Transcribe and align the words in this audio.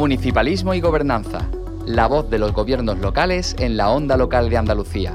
Municipalismo 0.00 0.72
y 0.72 0.80
Gobernanza. 0.80 1.50
La 1.84 2.06
voz 2.06 2.30
de 2.30 2.38
los 2.38 2.54
gobiernos 2.54 3.00
locales 3.00 3.54
en 3.58 3.76
la 3.76 3.90
onda 3.90 4.16
local 4.16 4.48
de 4.48 4.56
Andalucía. 4.56 5.14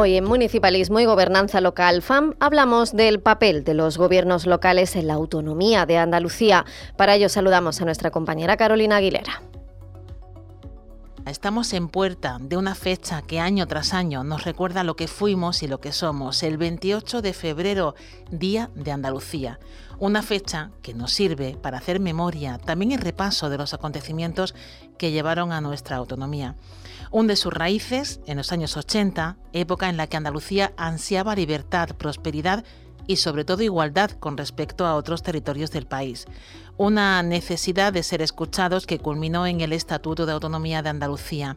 Hoy 0.00 0.14
en 0.14 0.26
Municipalismo 0.26 1.00
y 1.00 1.06
Gobernanza 1.06 1.60
Local 1.60 2.02
FAM 2.02 2.34
hablamos 2.38 2.94
del 2.94 3.18
papel 3.18 3.64
de 3.64 3.74
los 3.74 3.98
gobiernos 3.98 4.46
locales 4.46 4.94
en 4.94 5.08
la 5.08 5.14
autonomía 5.14 5.86
de 5.86 5.98
Andalucía. 5.98 6.64
Para 6.96 7.16
ello 7.16 7.28
saludamos 7.28 7.80
a 7.80 7.84
nuestra 7.84 8.12
compañera 8.12 8.56
Carolina 8.56 8.98
Aguilera. 8.98 9.42
Estamos 11.26 11.72
en 11.72 11.88
puerta 11.88 12.38
de 12.40 12.56
una 12.56 12.76
fecha 12.76 13.22
que 13.22 13.40
año 13.40 13.66
tras 13.66 13.92
año 13.92 14.22
nos 14.22 14.44
recuerda 14.44 14.84
lo 14.84 14.94
que 14.94 15.08
fuimos 15.08 15.64
y 15.64 15.66
lo 15.66 15.80
que 15.80 15.90
somos, 15.90 16.44
el 16.44 16.58
28 16.58 17.20
de 17.20 17.32
febrero, 17.32 17.96
Día 18.30 18.70
de 18.76 18.92
Andalucía. 18.92 19.58
Una 19.98 20.22
fecha 20.22 20.70
que 20.80 20.94
nos 20.94 21.12
sirve 21.12 21.56
para 21.60 21.78
hacer 21.78 21.98
memoria, 21.98 22.58
también 22.58 22.92
el 22.92 23.00
repaso 23.00 23.50
de 23.50 23.58
los 23.58 23.74
acontecimientos 23.74 24.54
que 24.96 25.10
llevaron 25.10 25.50
a 25.50 25.60
nuestra 25.60 25.96
autonomía 25.96 26.54
hunde 27.10 27.36
sus 27.36 27.52
raíces 27.52 28.20
en 28.26 28.36
los 28.36 28.52
años 28.52 28.76
80, 28.76 29.36
época 29.52 29.88
en 29.88 29.96
la 29.96 30.06
que 30.06 30.16
Andalucía 30.16 30.72
ansiaba 30.76 31.34
libertad, 31.34 31.90
prosperidad 31.96 32.64
y 33.06 33.16
sobre 33.16 33.44
todo 33.44 33.62
igualdad 33.62 34.10
con 34.12 34.36
respecto 34.36 34.86
a 34.86 34.94
otros 34.94 35.22
territorios 35.22 35.70
del 35.70 35.86
país. 35.86 36.26
Una 36.76 37.22
necesidad 37.22 37.92
de 37.92 38.02
ser 38.02 38.22
escuchados 38.22 38.86
que 38.86 38.98
culminó 38.98 39.46
en 39.46 39.60
el 39.60 39.72
Estatuto 39.72 40.26
de 40.26 40.32
Autonomía 40.32 40.82
de 40.82 40.90
Andalucía. 40.90 41.56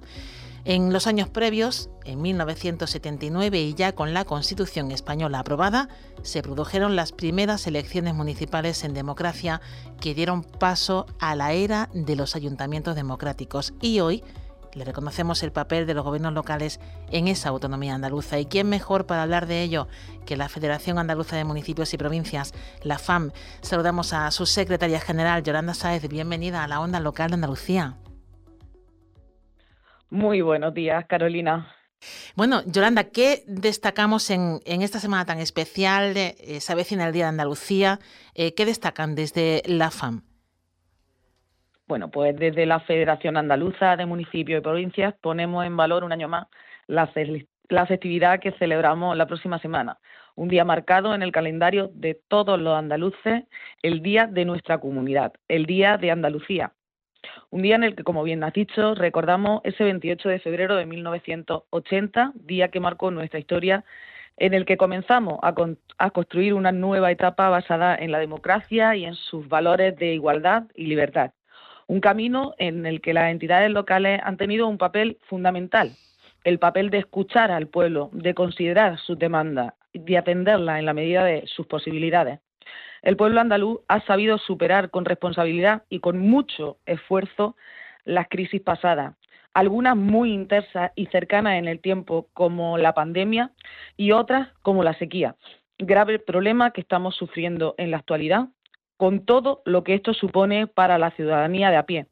En 0.63 0.93
los 0.93 1.07
años 1.07 1.27
previos, 1.27 1.89
en 2.05 2.21
1979 2.21 3.59
y 3.59 3.73
ya 3.73 3.93
con 3.93 4.13
la 4.13 4.25
Constitución 4.25 4.91
española 4.91 5.39
aprobada, 5.39 5.89
se 6.21 6.43
produjeron 6.43 6.95
las 6.95 7.11
primeras 7.11 7.65
elecciones 7.65 8.13
municipales 8.13 8.83
en 8.83 8.93
democracia 8.93 9.59
que 9.99 10.13
dieron 10.13 10.43
paso 10.43 11.07
a 11.19 11.35
la 11.35 11.53
era 11.53 11.89
de 11.93 12.15
los 12.15 12.35
ayuntamientos 12.35 12.95
democráticos 12.95 13.73
y 13.81 14.01
hoy 14.01 14.23
le 14.73 14.85
reconocemos 14.85 15.43
el 15.43 15.51
papel 15.51 15.85
de 15.85 15.93
los 15.93 16.03
gobiernos 16.03 16.33
locales 16.33 16.79
en 17.11 17.27
esa 17.27 17.49
autonomía 17.49 17.95
andaluza. 17.95 18.39
¿Y 18.39 18.45
quién 18.45 18.69
mejor 18.69 19.05
para 19.05 19.23
hablar 19.23 19.47
de 19.47 19.61
ello 19.63 19.87
que 20.25 20.37
la 20.37 20.49
Federación 20.49 20.97
Andaluza 20.97 21.35
de 21.35 21.43
Municipios 21.43 21.93
y 21.93 21.97
Provincias, 21.97 22.53
la 22.83 22.97
FAM? 22.97 23.31
Saludamos 23.61 24.13
a 24.13 24.31
su 24.31 24.45
secretaria 24.45 24.99
general, 24.99 25.43
Yolanda 25.43 25.73
Sáez. 25.73 26.07
Bienvenida 26.07 26.63
a 26.63 26.67
la 26.67 26.79
Onda 26.79 26.99
Local 26.99 27.29
de 27.29 27.35
Andalucía. 27.35 27.97
Muy 30.09 30.41
buenos 30.41 30.73
días, 30.73 31.05
Carolina. 31.07 31.75
Bueno, 32.35 32.63
Yolanda, 32.65 33.05
¿qué 33.05 33.43
destacamos 33.47 34.29
en, 34.29 34.59
esta 34.65 34.99
semana 34.99 35.25
tan 35.25 35.39
especial? 35.39 36.17
eh, 36.17 36.57
se 36.59 36.71
avecina 36.73 37.07
el 37.07 37.13
Día 37.13 37.25
de 37.25 37.29
Andalucía. 37.29 37.99
Eh, 38.33 38.53
¿Qué 38.55 38.65
destacan 38.65 39.15
desde 39.15 39.61
la 39.65 39.91
FAM? 39.91 40.23
Bueno, 41.91 42.09
pues 42.09 42.33
desde 42.37 42.65
la 42.65 42.79
Federación 42.79 43.35
Andaluza 43.35 43.97
de 43.97 44.05
Municipios 44.05 44.59
y 44.59 44.63
Provincias 44.63 45.13
ponemos 45.19 45.65
en 45.65 45.75
valor 45.75 46.05
un 46.05 46.13
año 46.13 46.29
más 46.29 46.47
la, 46.87 47.05
festividad 47.85 48.39
que 48.39 48.53
celebramos 48.53 49.17
la 49.17 49.27
próxima 49.27 49.59
semana, 49.59 49.99
un 50.35 50.47
día 50.47 50.63
marcado 50.63 51.13
en 51.13 51.21
el 51.21 51.33
calendario 51.33 51.91
de 51.93 52.17
todos 52.29 52.57
los 52.61 52.77
andaluces, 52.77 53.43
el 53.81 54.01
día 54.01 54.25
de 54.25 54.45
nuestra 54.45 54.77
comunidad, 54.77 55.33
el 55.49 55.65
día 55.65 55.97
de 55.97 56.11
Andalucía. 56.11 56.71
Un 57.49 57.61
día 57.61 57.75
en 57.75 57.83
el 57.83 57.97
que, 57.97 58.05
como 58.05 58.23
bien 58.23 58.41
has 58.45 58.53
dicho, 58.53 58.95
recordamos 58.95 59.59
ese 59.65 59.83
28 59.83 60.29
de 60.29 60.39
febrero 60.39 60.77
de 60.77 60.85
1980, 60.85 62.31
día 62.35 62.69
que 62.69 62.79
marcó 62.79 63.11
nuestra 63.11 63.37
historia, 63.37 63.83
en 64.37 64.53
el 64.53 64.63
que 64.63 64.77
comenzamos 64.77 65.39
a 65.41 66.09
construir 66.11 66.53
una 66.53 66.71
nueva 66.71 67.11
etapa 67.11 67.49
basada 67.49 67.97
en 67.97 68.13
la 68.13 68.19
democracia 68.19 68.95
y 68.95 69.03
en 69.03 69.15
sus 69.15 69.49
valores 69.49 69.97
de 69.97 70.13
igualdad 70.13 70.63
y 70.73 70.85
libertad 70.85 71.33
un 71.91 71.99
camino 71.99 72.55
en 72.57 72.85
el 72.85 73.01
que 73.01 73.13
las 73.13 73.31
entidades 73.31 73.69
locales 73.69 74.21
han 74.23 74.37
tenido 74.37 74.65
un 74.65 74.77
papel 74.77 75.17
fundamental, 75.27 75.91
el 76.45 76.57
papel 76.57 76.89
de 76.89 76.99
escuchar 76.99 77.51
al 77.51 77.67
pueblo, 77.67 78.09
de 78.13 78.33
considerar 78.33 78.97
sus 78.97 79.19
demandas, 79.19 79.73
de 79.93 80.17
atenderlas 80.17 80.79
en 80.79 80.85
la 80.85 80.93
medida 80.93 81.25
de 81.25 81.45
sus 81.47 81.67
posibilidades. 81.67 82.39
El 83.01 83.17
pueblo 83.17 83.41
andaluz 83.41 83.81
ha 83.89 83.99
sabido 84.05 84.37
superar 84.37 84.89
con 84.89 85.03
responsabilidad 85.03 85.83
y 85.89 85.99
con 85.99 86.17
mucho 86.17 86.77
esfuerzo 86.85 87.57
las 88.05 88.29
crisis 88.29 88.61
pasadas, 88.61 89.15
algunas 89.53 89.97
muy 89.97 90.31
intensas 90.31 90.93
y 90.95 91.07
cercanas 91.07 91.55
en 91.55 91.67
el 91.67 91.81
tiempo, 91.81 92.29
como 92.31 92.77
la 92.77 92.93
pandemia, 92.93 93.51
y 93.97 94.13
otras 94.13 94.47
como 94.61 94.85
la 94.85 94.93
sequía. 94.93 95.35
Grave 95.77 96.19
problema 96.19 96.71
que 96.71 96.79
estamos 96.79 97.17
sufriendo 97.17 97.75
en 97.77 97.91
la 97.91 97.97
actualidad 97.97 98.47
con 99.01 99.25
todo 99.25 99.63
lo 99.65 99.83
que 99.83 99.95
esto 99.95 100.13
supone 100.13 100.67
para 100.67 100.99
la 100.99 101.09
ciudadanía 101.09 101.71
de 101.71 101.77
a 101.77 101.87
pie, 101.87 102.05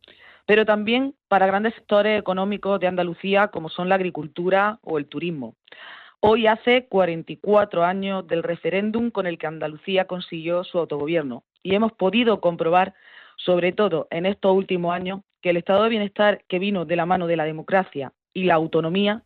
pero 0.47 0.65
también 0.65 1.13
para 1.27 1.45
grandes 1.45 1.75
sectores 1.75 2.19
económicos 2.19 2.79
de 2.79 2.87
Andalucía 2.87 3.49
como 3.49 3.69
son 3.69 3.89
la 3.89 3.93
agricultura 3.93 4.79
o 4.81 4.97
el 4.97 5.05
turismo. 5.05 5.53
Hoy 6.19 6.47
hace 6.47 6.87
44 6.87 7.83
años 7.83 8.25
del 8.25 8.41
referéndum 8.41 9.11
con 9.11 9.27
el 9.27 9.37
que 9.37 9.45
Andalucía 9.45 10.05
consiguió 10.05 10.63
su 10.63 10.79
autogobierno 10.79 11.43
y 11.61 11.75
hemos 11.75 11.91
podido 11.91 12.41
comprobar, 12.41 12.95
sobre 13.37 13.71
todo 13.71 14.07
en 14.09 14.25
estos 14.25 14.57
últimos 14.57 14.91
años, 14.91 15.21
que 15.43 15.51
el 15.51 15.57
estado 15.57 15.83
de 15.83 15.89
bienestar 15.89 16.43
que 16.47 16.57
vino 16.57 16.85
de 16.85 16.95
la 16.95 17.05
mano 17.05 17.27
de 17.27 17.37
la 17.37 17.43
democracia 17.43 18.13
y 18.33 18.45
la 18.45 18.55
autonomía 18.55 19.21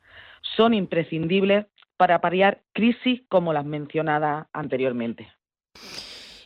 son 0.58 0.74
imprescindibles 0.74 1.68
para 1.96 2.20
paliar 2.20 2.60
crisis 2.74 3.22
como 3.30 3.54
las 3.54 3.64
mencionadas 3.64 4.48
anteriormente. 4.52 5.32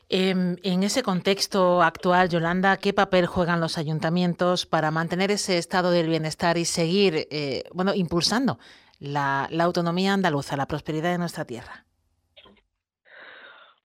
Em, 0.09 0.55
en 0.63 0.83
ese 0.83 1.03
contexto 1.03 1.81
actual, 1.81 2.29
Yolanda, 2.29 2.77
¿qué 2.77 2.93
papel 2.93 3.25
juegan 3.25 3.59
los 3.59 3.77
ayuntamientos 3.77 4.65
para 4.65 4.89
mantener 4.89 5.31
ese 5.31 5.57
estado 5.57 5.91
del 5.91 6.07
bienestar 6.07 6.57
y 6.57 6.63
seguir 6.63 7.27
eh, 7.29 7.63
bueno, 7.73 7.93
impulsando 7.93 8.57
la, 8.99 9.49
autonomía 9.59 10.13
andaluza, 10.13 10.55
la 10.55 10.65
prosperidad 10.65 11.11
de 11.11 11.17
nuestra 11.17 11.43
tierra? 11.43 11.83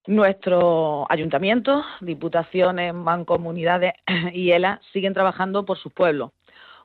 Nuestros 0.07 1.07
ayuntamientos, 1.09 1.85
diputaciones, 2.01 2.95
mancomunidades 2.95 3.95
y 4.33 4.53
ELA 4.53 4.81
siguen 4.93 5.15
trabajando 5.15 5.65
por 5.65 5.77
sus 5.77 5.93
pueblos, 5.93 6.31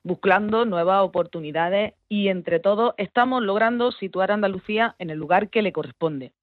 buscando 0.02 0.66
nuevas 0.66 1.04
oportunidades 1.04 1.94
y 2.10 2.30
entre 2.30 2.60
todos 2.60 2.96
estamos 2.98 3.44
logrando 3.44 3.92
situar 3.92 4.32
a 4.32 4.34
Andalucía 4.34 4.96
en 4.98 5.12
el 5.12 5.20
lugar 5.20 5.50
que 5.50 5.62
le 5.62 5.72
corresponde 5.72 6.34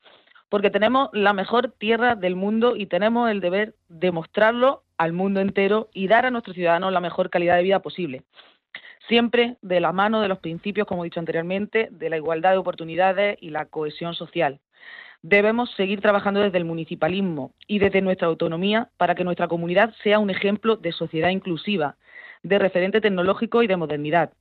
porque 0.54 0.70
tenemos 0.70 1.08
la 1.12 1.32
mejor 1.32 1.74
tierra 1.78 2.14
del 2.14 2.36
mundo 2.36 2.76
y 2.76 2.86
tenemos 2.86 3.28
el 3.28 3.40
deber 3.40 3.74
de 3.88 4.12
mostrarlo 4.12 4.84
al 4.98 5.12
mundo 5.12 5.40
entero 5.40 5.88
y 5.92 6.06
dar 6.06 6.26
a 6.26 6.30
nuestros 6.30 6.54
ciudadanos 6.54 6.92
la 6.92 7.00
mejor 7.00 7.28
calidad 7.28 7.56
de 7.56 7.64
vida 7.64 7.82
posible. 7.82 8.22
Siempre 9.08 9.56
de 9.62 9.80
la 9.80 9.90
mano 9.90 10.20
de 10.20 10.28
los 10.28 10.38
principios, 10.38 10.86
como 10.86 11.02
he 11.02 11.08
dicho 11.08 11.18
anteriormente, 11.18 11.88
de 11.90 12.08
la 12.08 12.18
igualdad 12.18 12.52
de 12.52 12.58
oportunidades 12.58 13.36
y 13.40 13.50
la 13.50 13.64
cohesión 13.64 14.14
social. 14.14 14.60
Debemos 15.22 15.72
seguir 15.72 16.00
trabajando 16.00 16.38
desde 16.38 16.58
el 16.58 16.64
municipalismo 16.64 17.52
y 17.66 17.80
desde 17.80 18.00
nuestra 18.00 18.28
autonomía 18.28 18.90
para 18.96 19.16
que 19.16 19.24
nuestra 19.24 19.48
comunidad 19.48 19.92
sea 20.04 20.20
un 20.20 20.30
ejemplo 20.30 20.76
de 20.76 20.92
sociedad 20.92 21.30
inclusiva, 21.30 21.96
de 22.44 22.60
referente 22.60 23.00
tecnológico 23.00 23.64
y 23.64 23.66
de 23.66 23.76
modernidad, 23.76 24.32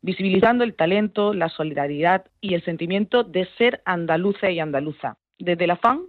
visibilizando 0.00 0.64
el 0.64 0.74
talento, 0.74 1.34
la 1.34 1.50
solidaridad 1.50 2.24
y 2.40 2.54
el 2.54 2.64
sentimiento 2.64 3.22
de 3.22 3.46
ser 3.58 3.82
andaluza 3.84 4.50
y 4.50 4.60
andaluza. 4.60 5.18
Desde 5.38 5.66
la 5.66 5.76
FAN 5.76 6.02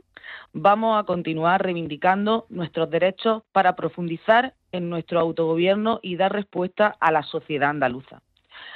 vamos 0.53 0.99
a 0.99 1.05
continuar 1.05 1.61
reivindicando 1.63 2.47
nuestros 2.49 2.89
derechos 2.89 3.43
para 3.51 3.75
profundizar 3.75 4.55
en 4.71 4.89
nuestro 4.89 5.19
autogobierno 5.19 5.99
y 6.01 6.15
dar 6.15 6.33
respuesta 6.33 6.95
a 6.99 7.11
la 7.11 7.23
sociedad 7.23 7.69
andaluza. 7.69 8.21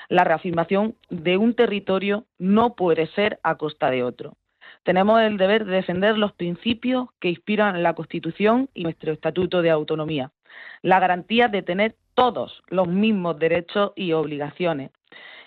La 0.09 0.23
reafirmación 0.23 0.95
de 1.09 1.37
un 1.37 1.55
territorio 1.55 2.25
no 2.37 2.75
puede 2.75 3.07
ser 3.07 3.39
a 3.43 3.55
costa 3.55 3.89
de 3.89 4.03
otro. 4.03 4.37
Tenemos 4.83 5.21
el 5.21 5.37
deber 5.37 5.65
de 5.65 5.75
defender 5.75 6.17
los 6.17 6.33
principios 6.33 7.07
que 7.19 7.29
inspiran 7.29 7.81
la 7.81 7.93
Constitución 7.93 8.69
y 8.73 8.83
nuestro 8.83 9.11
Estatuto 9.11 9.61
de 9.61 9.71
Autonomía. 9.71 10.31
La 10.81 10.99
garantía 10.99 11.47
de 11.47 11.63
tener 11.63 11.95
todos 12.13 12.61
los 12.67 12.87
mismos 12.87 13.39
derechos 13.39 13.93
y 13.95 14.11
obligaciones 14.11 14.91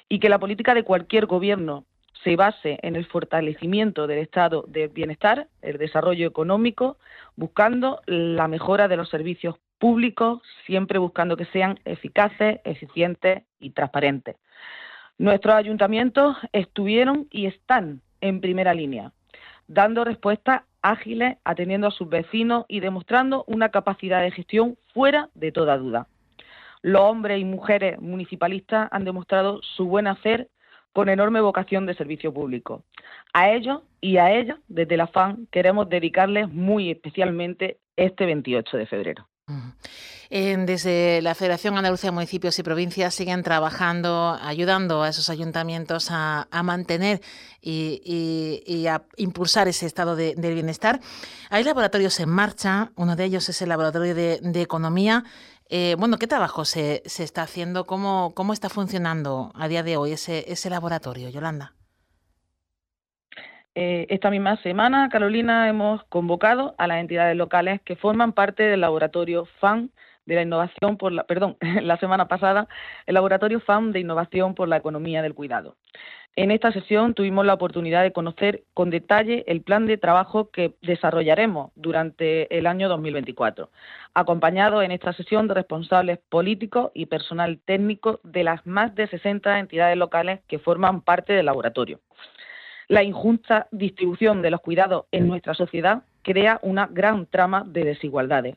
y 0.08 0.18
que 0.18 0.28
la 0.28 0.38
política 0.38 0.74
de 0.74 0.84
cualquier 0.84 1.26
gobierno 1.26 1.84
se 2.22 2.36
base 2.36 2.78
en 2.82 2.96
el 2.96 3.06
fortalecimiento 3.06 4.06
del 4.06 4.18
estado 4.18 4.64
de 4.68 4.88
bienestar, 4.88 5.48
el 5.62 5.78
desarrollo 5.78 6.26
económico, 6.26 6.98
buscando 7.36 8.00
la 8.06 8.48
mejora 8.48 8.88
de 8.88 8.96
los 8.96 9.08
servicios 9.08 9.56
públicos, 9.78 10.42
siempre 10.66 10.98
buscando 10.98 11.36
que 11.36 11.44
sean 11.46 11.78
eficaces, 11.84 12.60
eficientes 12.64 13.42
y 13.60 13.70
transparentes. 13.70 14.36
Nuestros 15.18 15.54
ayuntamientos 15.54 16.36
estuvieron 16.52 17.26
y 17.30 17.46
están 17.46 18.02
en 18.20 18.40
primera 18.40 18.74
línea. 18.74 19.12
dando 19.68 20.04
respuestas 20.04 20.62
ágiles, 20.80 21.38
atendiendo 21.44 21.88
a 21.88 21.90
sus 21.90 22.08
vecinos 22.08 22.64
y 22.68 22.78
demostrando 22.78 23.44
una 23.48 23.70
capacidad 23.70 24.22
de 24.22 24.30
gestión 24.30 24.78
fuera 24.94 25.28
de 25.34 25.50
toda 25.50 25.76
duda. 25.76 26.06
Los 26.82 27.02
hombres 27.02 27.40
y 27.40 27.44
mujeres 27.44 28.00
municipalistas 28.00 28.88
han 28.92 29.04
demostrado 29.04 29.60
su 29.62 29.86
buen 29.86 30.06
hacer 30.06 30.48
con 30.96 31.10
enorme 31.10 31.42
vocación 31.42 31.84
de 31.84 31.94
servicio 31.94 32.32
público. 32.32 32.82
A 33.34 33.50
ellos 33.50 33.82
y 34.00 34.16
a 34.16 34.32
ellas, 34.32 34.58
desde 34.66 34.96
la 34.96 35.06
FAN, 35.06 35.46
queremos 35.50 35.90
dedicarles 35.90 36.48
muy 36.48 36.90
especialmente 36.90 37.76
este 37.96 38.24
28 38.24 38.78
de 38.78 38.86
febrero. 38.86 39.28
Desde 40.28 41.22
la 41.22 41.36
Federación 41.36 41.76
Andalucía 41.76 42.10
de 42.10 42.14
Municipios 42.14 42.58
y 42.58 42.64
Provincias 42.64 43.14
siguen 43.14 43.44
trabajando, 43.44 44.36
ayudando 44.42 45.02
a 45.02 45.08
esos 45.08 45.30
ayuntamientos 45.30 46.08
a, 46.10 46.48
mantener 46.64 47.20
y, 47.60 48.86
a 48.88 49.04
impulsar 49.16 49.68
ese 49.68 49.86
estado 49.86 50.16
de, 50.16 50.34
del 50.34 50.54
bienestar. 50.54 51.00
Hay 51.48 51.62
laboratorios 51.62 52.18
en 52.18 52.28
marcha, 52.28 52.90
uno 52.96 53.14
de 53.14 53.24
ellos 53.24 53.48
es 53.48 53.62
el 53.62 53.68
Laboratorio 53.68 54.14
de, 54.14 54.60
Economía. 54.60 55.24
Eh, 55.68 55.94
bueno, 55.98 56.18
¿qué 56.18 56.26
trabajo 56.26 56.64
se, 56.64 57.02
está 57.04 57.42
haciendo? 57.42 57.86
¿Cómo, 57.86 58.32
¿Cómo 58.34 58.52
está 58.52 58.68
funcionando 58.68 59.52
a 59.54 59.68
día 59.68 59.84
de 59.84 59.96
hoy 59.96 60.12
ese, 60.12 60.44
ese 60.48 60.70
laboratorio, 60.70 61.28
Yolanda? 61.28 61.75
Eh, 63.78 64.06
esta 64.08 64.30
misma 64.30 64.56
semana, 64.62 65.10
Carolina, 65.10 65.68
hemos 65.68 66.02
convocado 66.04 66.74
a 66.78 66.86
las 66.86 66.98
entidades 66.98 67.36
locales 67.36 67.78
que 67.82 67.94
forman 67.94 68.32
parte 68.32 68.62
del 68.62 68.80
laboratorio 68.80 69.44
FAN 69.60 69.90
de 70.24 70.34
la 70.34 70.40
innovación 70.40 70.96
por 70.96 71.12
la, 71.12 71.24
perdón, 71.24 71.58
la 71.82 71.98
semana 71.98 72.26
pasada, 72.26 72.68
el 73.04 73.12
laboratorio 73.12 73.60
FAM 73.60 73.92
de 73.92 74.00
innovación 74.00 74.54
por 74.54 74.66
la 74.66 74.78
economía 74.78 75.20
del 75.20 75.34
cuidado. 75.34 75.76
En 76.36 76.52
esta 76.52 76.72
sesión 76.72 77.12
tuvimos 77.12 77.44
la 77.44 77.52
oportunidad 77.52 78.02
de 78.02 78.12
conocer 78.12 78.62
con 78.72 78.88
detalle 78.88 79.44
el 79.46 79.60
plan 79.60 79.84
de 79.84 79.98
trabajo 79.98 80.50
que 80.50 80.72
desarrollaremos 80.80 81.70
durante 81.74 82.58
el 82.58 82.66
año 82.66 82.88
2024, 82.88 83.68
acompañado 84.14 84.80
en 84.80 84.90
esta 84.90 85.12
sesión 85.12 85.48
de 85.48 85.54
responsables 85.54 86.18
políticos 86.30 86.92
y 86.94 87.06
personal 87.06 87.60
técnico 87.62 88.20
de 88.22 88.42
las 88.42 88.66
más 88.66 88.94
de 88.94 89.06
60 89.06 89.58
entidades 89.58 89.98
locales 89.98 90.40
que 90.48 90.58
forman 90.58 91.02
parte 91.02 91.34
del 91.34 91.44
laboratorio. 91.44 92.00
La 92.88 93.02
injusta 93.02 93.66
distribución 93.72 94.42
de 94.42 94.50
los 94.50 94.60
cuidados 94.60 95.06
en 95.10 95.26
nuestra 95.26 95.54
sociedad 95.54 96.04
crea 96.22 96.60
una 96.62 96.86
gran 96.86 97.26
trama 97.26 97.64
de 97.66 97.82
desigualdades. 97.82 98.56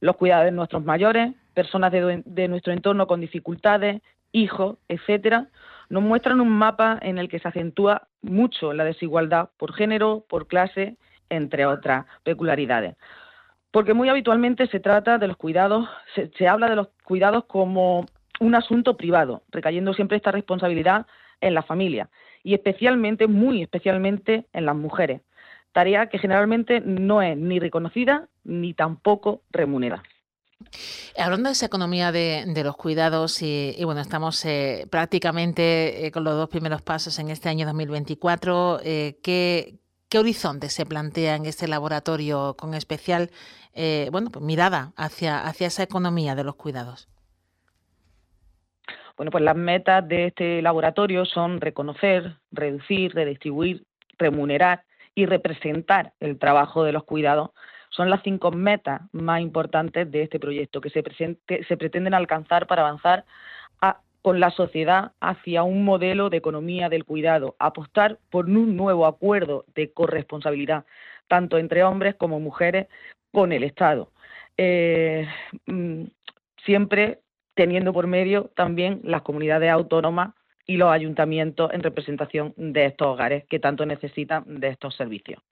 Los 0.00 0.16
cuidados 0.16 0.44
de 0.44 0.52
nuestros 0.52 0.84
mayores, 0.84 1.34
personas 1.54 1.90
de, 1.90 2.48
nuestro 2.48 2.72
entorno 2.72 3.08
con 3.08 3.20
dificultades, 3.20 4.00
hijos, 4.30 4.76
etcétera, 4.86 5.48
nos 5.88 6.04
muestran 6.04 6.40
un 6.40 6.50
mapa 6.50 6.98
en 7.02 7.18
el 7.18 7.28
que 7.28 7.40
se 7.40 7.48
acentúa 7.48 8.06
mucho 8.22 8.72
la 8.72 8.84
desigualdad 8.84 9.50
por 9.56 9.72
género, 9.72 10.24
por 10.28 10.46
clase, 10.46 10.96
entre 11.28 11.66
otras 11.66 12.06
peculiaridades. 12.22 12.94
Porque 13.72 13.92
muy 13.92 14.08
habitualmente 14.08 14.68
se 14.68 14.78
trata 14.78 15.18
de 15.18 15.26
los 15.26 15.36
cuidados, 15.36 15.88
se 16.14 16.48
habla 16.48 16.68
de 16.68 16.76
los 16.76 16.88
cuidados 17.02 17.46
como 17.46 18.06
un 18.38 18.54
asunto 18.54 18.96
privado, 18.96 19.42
recayendo 19.50 19.94
siempre 19.94 20.16
esta 20.16 20.30
responsabilidad 20.30 21.06
en 21.40 21.54
la 21.54 21.62
familia 21.62 22.08
y 22.44 22.54
especialmente, 22.54 23.26
muy 23.26 23.62
especialmente 23.62 24.46
en 24.52 24.66
las 24.66 24.76
mujeres, 24.76 25.22
tarea 25.72 26.08
que 26.08 26.18
generalmente 26.18 26.80
no 26.80 27.20
es 27.22 27.36
ni 27.36 27.58
reconocida 27.58 28.28
ni 28.44 28.74
tampoco 28.74 29.42
remunerada. 29.50 30.04
Hablando 31.18 31.48
de 31.48 31.52
esa 31.52 31.66
economía 31.66 32.12
de, 32.12 32.62
los 32.62 32.76
cuidados, 32.76 33.42
y, 33.42 33.76
bueno, 33.84 34.00
estamos 34.00 34.44
eh, 34.44 34.86
prácticamente 34.90 36.06
eh, 36.06 36.12
con 36.12 36.24
los 36.24 36.34
dos 36.34 36.48
primeros 36.48 36.82
pasos 36.82 37.18
en 37.18 37.30
este 37.30 37.48
año 37.48 37.66
2024, 37.66 38.80
eh, 38.84 39.18
¿qué, 39.22 39.78
¿qué, 40.08 40.18
horizonte 40.18 40.68
se 40.68 40.86
plantea 40.86 41.36
en 41.36 41.46
este 41.46 41.66
laboratorio 41.66 42.54
con 42.56 42.74
especial 42.74 43.30
bueno, 44.12 44.30
pues 44.30 44.44
mirada 44.44 44.92
hacia, 44.96 45.40
hacia 45.40 45.66
esa 45.66 45.82
economía 45.82 46.36
de 46.36 46.44
los 46.44 46.54
cuidados? 46.54 47.08
Bueno, 49.16 49.30
pues 49.30 49.44
las 49.44 49.56
metas 49.56 50.06
de 50.08 50.26
este 50.26 50.62
laboratorio 50.62 51.24
son 51.24 51.60
reconocer, 51.60 52.36
reducir, 52.50 53.14
redistribuir, 53.14 53.84
remunerar 54.18 54.84
y 55.14 55.26
representar 55.26 56.12
el 56.20 56.38
trabajo 56.38 56.84
de 56.84 56.92
los 56.92 57.04
cuidados. 57.04 57.50
Son 57.90 58.10
las 58.10 58.22
cinco 58.24 58.50
metas 58.50 59.02
más 59.12 59.40
importantes 59.40 60.10
de 60.10 60.22
este 60.22 60.40
proyecto 60.40 60.80
que 60.80 60.90
se, 60.90 61.02
se 61.68 61.76
pretenden 61.76 62.14
alcanzar 62.14 62.66
para 62.66 62.82
avanzar 62.82 63.24
con 64.24 64.40
la 64.40 64.50
sociedad 64.50 65.12
hacia 65.20 65.64
un 65.64 65.84
modelo 65.84 66.30
de 66.30 66.38
economía 66.38 66.88
del 66.88 67.04
cuidado, 67.04 67.56
apostar 67.58 68.18
por 68.30 68.46
un 68.46 68.74
nuevo 68.74 69.04
acuerdo 69.04 69.66
de 69.74 69.92
corresponsabilidad, 69.92 70.86
tanto 71.28 71.58
entre 71.58 71.84
hombres 71.84 72.14
como 72.14 72.40
mujeres, 72.40 72.86
con 73.32 73.52
el 73.52 73.64
Estado. 73.64 74.10
Eh, 74.56 75.28
mm, 75.66 76.04
siempre 76.64 77.18
teniendo 77.54 77.92
por 77.92 78.06
medio 78.06 78.50
también 78.54 79.00
las 79.04 79.22
comunidades 79.22 79.70
autónomas 79.70 80.34
y 80.66 80.76
los 80.76 80.90
ayuntamientos 80.90 81.70
en 81.72 81.82
representación 81.82 82.54
de 82.56 82.86
estos 82.86 83.08
hogares 83.08 83.44
que 83.50 83.58
tanto 83.58 83.84
necesitan 83.84 84.44
de 84.46 84.68
estos 84.68 84.96
servicios. 84.96 85.42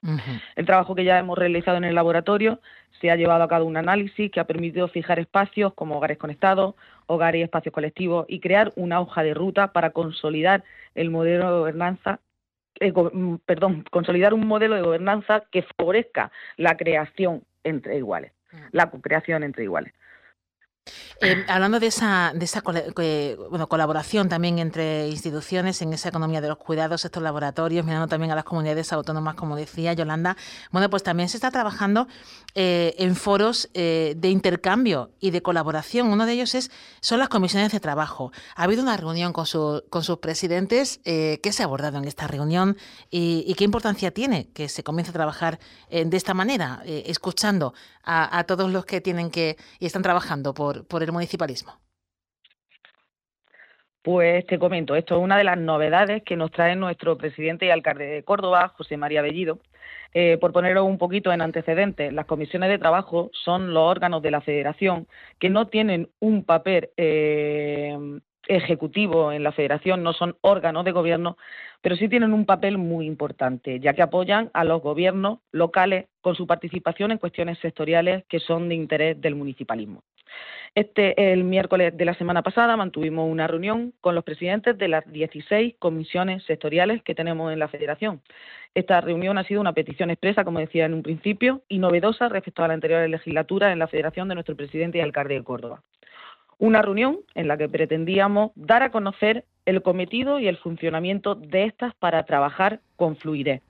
El 0.56 0.64
trabajo 0.64 0.94
que 0.94 1.04
ya 1.04 1.18
hemos 1.18 1.38
realizado 1.38 1.76
en 1.76 1.84
el 1.84 1.94
laboratorio 1.94 2.60
se 3.00 3.10
ha 3.10 3.16
llevado 3.16 3.42
a 3.42 3.48
cabo 3.48 3.66
un 3.66 3.76
análisis 3.76 4.30
que 4.30 4.40
ha 4.40 4.46
permitido 4.46 4.88
fijar 4.88 5.18
espacios 5.18 5.74
como 5.74 5.96
hogares 5.98 6.16
conectados, 6.16 6.76
hogares 7.06 7.40
y 7.40 7.42
espacios 7.42 7.74
colectivos 7.74 8.24
y 8.28 8.40
crear 8.40 8.72
una 8.74 9.00
hoja 9.00 9.22
de 9.22 9.34
ruta 9.34 9.72
para 9.72 9.90
consolidar 9.90 10.64
el 10.94 11.10
modelo 11.10 11.52
de 11.52 11.58
gobernanza 11.58 12.20
eh, 12.80 12.92
mm, 12.92 13.36
perdón, 13.44 13.84
consolidar 13.90 14.32
un 14.32 14.46
modelo 14.46 14.74
de 14.74 14.82
gobernanza 14.82 15.44
que 15.50 15.62
favorezca 15.62 16.32
la 16.56 16.76
creación 16.76 17.44
entre 17.64 17.98
iguales, 17.98 18.32
la 18.72 18.90
creación 18.90 19.42
entre 19.42 19.64
iguales. 19.64 19.92
Eh, 21.22 21.44
hablando 21.48 21.78
de 21.78 21.86
esa, 21.86 22.32
de 22.34 22.44
esa 22.44 22.62
bueno, 22.62 23.68
colaboración 23.68 24.28
también 24.28 24.58
entre 24.58 25.08
instituciones 25.08 25.80
en 25.80 25.92
esa 25.92 26.08
economía 26.08 26.40
de 26.40 26.48
los 26.48 26.58
cuidados, 26.58 27.04
estos 27.04 27.22
laboratorios, 27.22 27.86
mirando 27.86 28.08
también 28.08 28.32
a 28.32 28.34
las 28.34 28.44
comunidades 28.44 28.92
autónomas, 28.92 29.36
como 29.36 29.54
decía 29.54 29.92
Yolanda, 29.92 30.36
bueno, 30.72 30.90
pues 30.90 31.04
también 31.04 31.28
se 31.28 31.36
está 31.36 31.50
trabajando 31.50 32.08
eh, 32.54 32.94
en 32.98 33.14
foros 33.14 33.70
eh, 33.74 34.14
de 34.16 34.30
intercambio 34.30 35.12
y 35.20 35.30
de 35.30 35.42
colaboración. 35.42 36.08
Uno 36.08 36.26
de 36.26 36.32
ellos 36.32 36.54
es, 36.56 36.72
son 37.00 37.20
las 37.20 37.28
comisiones 37.28 37.70
de 37.70 37.78
trabajo. 37.78 38.32
Ha 38.56 38.64
habido 38.64 38.82
una 38.82 38.96
reunión 38.96 39.32
con, 39.32 39.46
su, 39.46 39.84
con 39.90 40.02
sus 40.02 40.18
presidentes. 40.18 41.00
¿Qué 41.04 41.50
se 41.52 41.62
ha 41.62 41.66
abordado 41.66 41.98
en 41.98 42.04
esta 42.04 42.26
reunión 42.26 42.76
y, 43.10 43.54
qué 43.54 43.64
importancia 43.64 44.10
tiene 44.10 44.48
que 44.54 44.68
se 44.68 44.82
comience 44.82 45.10
a 45.10 45.12
trabajar 45.12 45.60
de 45.90 46.16
esta 46.16 46.34
manera, 46.34 46.82
escuchando 46.84 47.74
a, 48.02 48.38
a 48.38 48.44
todos 48.44 48.70
los 48.72 48.84
que 48.86 49.00
tienen 49.00 49.30
que 49.30 49.56
y 49.78 49.86
están 49.86 50.02
trabajando 50.02 50.54
por 50.54 50.72
por, 50.84 51.02
el 51.02 51.11
municipalismo? 51.12 51.72
Pues 54.02 54.44
te 54.46 54.58
comento, 54.58 54.96
esto 54.96 55.16
es 55.16 55.22
una 55.22 55.38
de 55.38 55.44
las 55.44 55.56
novedades 55.56 56.24
que 56.24 56.34
nos 56.34 56.50
trae 56.50 56.74
nuestro 56.74 57.16
presidente 57.16 57.66
y 57.66 57.70
alcalde 57.70 58.06
de 58.06 58.24
Córdoba, 58.24 58.72
José 58.76 58.96
María 58.96 59.22
Bellido. 59.22 59.60
Eh, 60.12 60.38
por 60.38 60.52
ponerlo 60.52 60.84
un 60.84 60.98
poquito 60.98 61.32
en 61.32 61.40
antecedentes, 61.40 62.12
las 62.12 62.26
comisiones 62.26 62.68
de 62.68 62.78
trabajo 62.78 63.30
son 63.32 63.72
los 63.72 63.84
órganos 63.84 64.20
de 64.20 64.32
la 64.32 64.40
federación 64.40 65.06
que 65.38 65.50
no 65.50 65.68
tienen 65.68 66.10
un 66.18 66.44
papel 66.44 66.90
eh, 66.96 67.96
ejecutivo 68.48 69.32
en 69.32 69.42
la 69.42 69.52
federación, 69.52 70.02
no 70.02 70.12
son 70.12 70.36
órganos 70.40 70.84
de 70.84 70.92
gobierno, 70.92 71.36
pero 71.80 71.96
sí 71.96 72.08
tienen 72.08 72.32
un 72.32 72.44
papel 72.44 72.78
muy 72.78 73.06
importante, 73.06 73.80
ya 73.80 73.94
que 73.94 74.02
apoyan 74.02 74.50
a 74.52 74.64
los 74.64 74.82
gobiernos 74.82 75.38
locales 75.52 76.06
con 76.20 76.34
su 76.34 76.46
participación 76.46 77.12
en 77.12 77.18
cuestiones 77.18 77.58
sectoriales 77.60 78.24
que 78.28 78.40
son 78.40 78.68
de 78.68 78.74
interés 78.74 79.20
del 79.20 79.34
municipalismo. 79.36 80.02
Este, 80.74 81.32
el 81.32 81.44
miércoles 81.44 81.94
de 81.94 82.04
la 82.06 82.14
semana 82.14 82.42
pasada 82.42 82.76
mantuvimos 82.78 83.30
una 83.30 83.46
reunión 83.46 83.92
con 84.00 84.14
los 84.14 84.24
presidentes 84.24 84.78
de 84.78 84.88
las 84.88 85.10
16 85.12 85.74
comisiones 85.78 86.44
sectoriales 86.44 87.02
que 87.02 87.14
tenemos 87.14 87.52
en 87.52 87.58
la 87.58 87.68
Federación. 87.68 88.22
Esta 88.74 89.02
reunión 89.02 89.36
ha 89.36 89.44
sido 89.44 89.60
una 89.60 89.74
petición 89.74 90.08
expresa, 90.08 90.44
como 90.44 90.60
decía 90.60 90.86
en 90.86 90.94
un 90.94 91.02
principio, 91.02 91.62
y 91.68 91.78
novedosa 91.78 92.30
respecto 92.30 92.64
a 92.64 92.68
la 92.68 92.74
anterior 92.74 93.06
legislatura 93.06 93.70
en 93.70 93.80
la 93.80 93.86
Federación 93.86 94.28
de 94.28 94.34
nuestro 94.34 94.56
presidente 94.56 94.96
y 94.96 95.02
alcalde 95.02 95.34
de 95.34 95.44
Córdoba. 95.44 95.82
Una 96.58 96.80
reunión 96.80 97.18
en 97.34 97.48
la 97.48 97.58
que 97.58 97.68
pretendíamos 97.68 98.52
dar 98.54 98.82
a 98.82 98.90
conocer 98.90 99.44
el 99.66 99.82
cometido 99.82 100.40
y 100.40 100.48
el 100.48 100.56
funcionamiento 100.56 101.34
de 101.34 101.64
estas 101.64 101.94
para 101.96 102.24
trabajar 102.24 102.80
con 102.96 103.16
fluidez. 103.16 103.60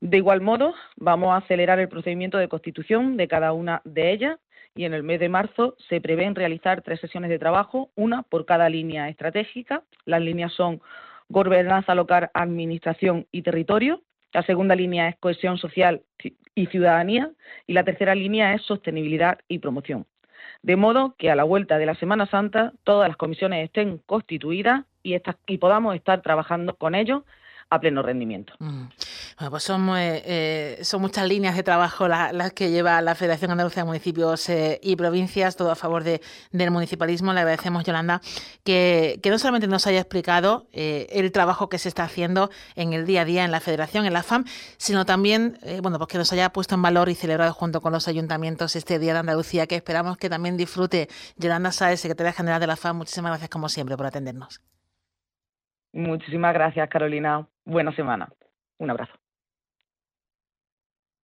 De 0.00 0.16
igual 0.16 0.40
modo, 0.40 0.74
vamos 0.96 1.30
a 1.30 1.36
acelerar 1.36 1.78
el 1.78 1.88
procedimiento 1.88 2.36
de 2.36 2.48
constitución 2.48 3.16
de 3.16 3.28
cada 3.28 3.52
una 3.52 3.80
de 3.84 4.12
ellas 4.12 4.38
y 4.76 4.84
en 4.84 4.94
el 4.94 5.02
mes 5.02 5.18
de 5.18 5.28
marzo 5.28 5.74
se 5.88 6.00
prevén 6.00 6.34
realizar 6.34 6.82
tres 6.82 7.00
sesiones 7.00 7.30
de 7.30 7.38
trabajo, 7.38 7.90
una 7.96 8.22
por 8.22 8.44
cada 8.44 8.68
línea 8.68 9.08
estratégica. 9.08 9.82
Las 10.04 10.20
líneas 10.20 10.52
son 10.52 10.80
gobernanza 11.28 11.94
local, 11.94 12.30
administración 12.34 13.26
y 13.32 13.42
territorio. 13.42 14.02
La 14.32 14.42
segunda 14.42 14.74
línea 14.76 15.08
es 15.08 15.16
cohesión 15.16 15.56
social 15.56 16.02
y 16.54 16.66
ciudadanía 16.66 17.30
y 17.66 17.72
la 17.72 17.84
tercera 17.84 18.14
línea 18.14 18.52
es 18.52 18.62
sostenibilidad 18.62 19.38
y 19.48 19.58
promoción. 19.58 20.06
De 20.62 20.76
modo 20.76 21.14
que 21.18 21.30
a 21.30 21.36
la 21.36 21.44
vuelta 21.44 21.78
de 21.78 21.86
la 21.86 21.94
Semana 21.94 22.26
Santa 22.26 22.72
todas 22.84 23.08
las 23.08 23.16
comisiones 23.16 23.64
estén 23.64 23.98
constituidas 24.04 24.84
y, 25.02 25.18
podamos 25.58 25.94
estar 25.94 26.20
trabajando 26.20 26.76
con 26.76 26.94
ellos 26.94 27.22
a 27.68 27.80
pleno 27.80 28.02
rendimiento. 28.02 28.54
Mm. 28.58 28.84
Bueno, 29.38 29.50
pues 29.50 29.62
son, 29.64 29.88
eh, 29.96 30.22
eh, 30.24 30.78
son 30.82 31.00
muchas 31.00 31.26
líneas 31.26 31.56
de 31.56 31.62
trabajo 31.62 32.06
las, 32.06 32.52
que 32.52 32.70
lleva 32.70 33.00
la 33.02 33.14
Federación 33.14 33.50
Andaluza 33.50 33.80
de 33.80 33.86
Municipios 33.86 34.48
eh, 34.48 34.78
y 34.82 34.94
Provincias, 34.94 35.56
todo 35.56 35.70
a 35.70 35.74
favor 35.74 36.04
de, 36.04 36.20
del 36.52 36.70
municipalismo. 36.70 37.32
Le 37.32 37.40
agradecemos, 37.40 37.84
Yolanda, 37.84 38.20
que, 38.64 39.18
que 39.22 39.30
no 39.30 39.38
solamente 39.38 39.66
nos 39.66 39.86
haya 39.86 40.00
explicado 40.00 40.68
el 40.72 41.32
trabajo 41.32 41.68
que 41.68 41.78
se 41.78 41.88
está 41.88 42.04
haciendo 42.04 42.50
en 42.76 42.92
el 42.92 43.04
día 43.04 43.22
a 43.22 43.24
día 43.24 43.44
en 43.44 43.50
la 43.50 43.60
Federación, 43.60 44.06
en 44.06 44.12
la 44.12 44.22
FAM, 44.22 44.44
sino 44.76 45.04
también, 45.04 45.58
bueno, 45.82 45.98
pues 45.98 46.08
que 46.08 46.18
nos 46.18 46.32
haya 46.32 46.50
puesto 46.50 46.74
en 46.74 46.82
valor 46.82 47.08
y 47.08 47.14
celebrado 47.14 47.52
junto 47.52 47.80
con 47.80 47.92
los 47.92 48.08
ayuntamientos 48.08 48.76
este 48.76 48.98
Día 48.98 49.12
de 49.12 49.20
Andalucía, 49.20 49.66
que 49.66 49.74
esperamos 49.76 50.16
que 50.18 50.30
también 50.30 50.56
disfrute. 50.56 51.08
Yolanda 51.36 51.72
Saez, 51.72 52.00
secretaria 52.00 52.32
general 52.32 52.60
de 52.60 52.66
la 52.68 52.76
FAM, 52.76 52.98
muchísimas 52.98 53.30
gracias 53.30 53.50
como 53.50 53.68
siempre 53.68 53.96
por 53.96 54.06
atendernos. 54.06 54.62
Muchísimas 55.92 56.52
gracias, 56.52 56.88
Carolina. 56.90 57.48
Buena 57.66 57.94
semana. 57.94 58.28
Un 58.78 58.90
abrazo. 58.90 59.12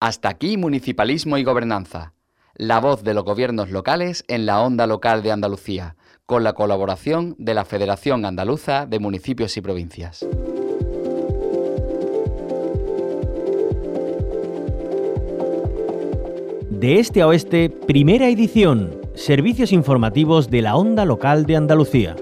Hasta 0.01 0.29
aquí 0.29 0.57
Municipalismo 0.57 1.39
y 1.39 1.45
Gobernanza. 1.45 2.15
La 2.55 2.81
voz 2.81 3.05
de 3.05 3.15
los 3.15 3.25
gobiernos 3.25 3.71
locales 3.71 4.25
en 4.27 4.45
la 4.45 4.61
onda 4.61 4.89
local 4.89 5.23
de 5.23 5.31
Andalucía, 5.31 5.97
con 6.27 6.43
la 6.43 6.53
colaboración 6.53 7.37
de 7.39 7.55
la 7.55 7.65
Federación 7.65 8.27
Andaluza 8.27 8.87
de 8.87 8.99
Municipios 8.99 9.57
y 9.57 9.61
Provincias. 9.61 10.27
De 16.71 16.99
este 16.99 17.23
a 17.23 17.29
oeste, 17.29 17.71
primera 17.71 18.29
edición. 18.29 19.01
Servicios 19.15 19.71
informativos 19.71 20.51
de 20.51 20.63
la 20.63 20.75
onda 20.75 21.05
local 21.05 21.47
de 21.47 21.57
Andalucía. 21.57 22.17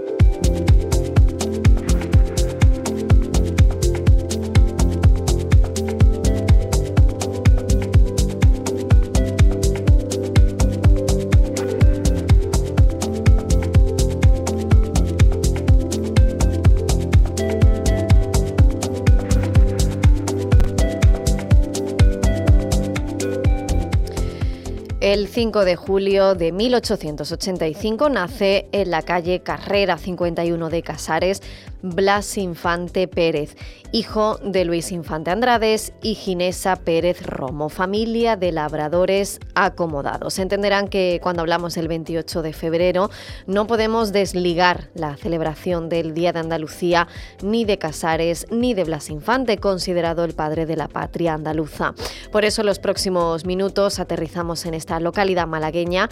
El 25.11 25.26
5 25.26 25.64
de 25.64 25.75
julio 25.75 26.37
de 26.37 26.52
1885 26.52 28.11
nace 28.11 28.69
en 28.71 28.93
la 28.93 29.02
calle 29.02 29.40
Carrera 29.40 29.99
51 29.99 30.71
de 30.71 30.83
Casares 30.83 31.43
Blas 31.83 32.37
Infante 32.37 33.09
Pérez, 33.09 33.57
hijo 33.90 34.37
de 34.45 34.64
Luis 34.64 34.93
Infante 34.93 35.31
Andrades 35.31 35.93
y 36.02 36.14
Ginesa 36.14 36.76
Pérez 36.76 37.25
Romo, 37.26 37.71
familia 37.71 38.37
de 38.37 38.52
labradores 38.52 39.40
acomodados. 39.55 40.38
Entenderán 40.38 40.88
que 40.88 41.21
cuando 41.23 41.40
hablamos 41.40 41.75
del 41.75 41.88
28 41.88 42.43
de 42.43 42.52
febrero 42.52 43.11
no 43.47 43.67
podemos 43.67 44.12
desligar 44.12 44.90
la 44.95 45.17
celebración 45.17 45.88
del 45.88 46.12
Día 46.12 46.33
de 46.33 46.40
Andalucía 46.40 47.09
ni 47.43 47.64
de 47.64 47.79
Casares 47.79 48.47
ni 48.50 48.75
de 48.75 48.85
Blas 48.85 49.09
Infante, 49.11 49.57
considerado 49.57 50.25
el 50.25 50.35
padre 50.35 50.67
de 50.67 50.76
la 50.76 50.87
patria 50.87 51.35
andaluza. 51.35 51.95
Por 52.31 52.45
eso 52.45 52.62
los 52.62 52.79
próximos 52.79 53.47
minutos 53.47 53.99
aterrizamos 53.99 54.67
en 54.67 54.75
esta 54.75 55.00
localidad 55.00 55.47
malagueña 55.47 56.09